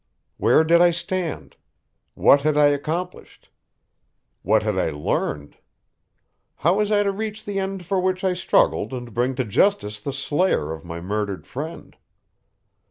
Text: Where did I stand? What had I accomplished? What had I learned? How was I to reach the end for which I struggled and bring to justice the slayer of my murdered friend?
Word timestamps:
Where 0.37 0.63
did 0.63 0.81
I 0.81 0.89
stand? 0.89 1.57
What 2.15 2.41
had 2.41 2.57
I 2.57 2.69
accomplished? 2.69 3.49
What 4.41 4.63
had 4.63 4.75
I 4.75 4.89
learned? 4.89 5.57
How 6.55 6.77
was 6.79 6.91
I 6.91 7.03
to 7.03 7.11
reach 7.11 7.45
the 7.45 7.59
end 7.59 7.85
for 7.85 7.99
which 7.99 8.23
I 8.23 8.33
struggled 8.33 8.93
and 8.93 9.13
bring 9.13 9.35
to 9.35 9.45
justice 9.45 9.99
the 9.99 10.11
slayer 10.11 10.71
of 10.73 10.83
my 10.83 11.01
murdered 11.01 11.45
friend? 11.45 11.95